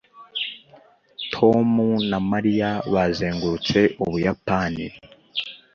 [1.33, 1.69] tom
[2.09, 4.85] na mariya bazengurutse ubuyapani